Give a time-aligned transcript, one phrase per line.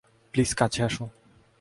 [0.33, 1.05] Please, কাছে আসো।